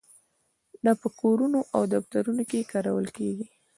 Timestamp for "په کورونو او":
1.01-1.81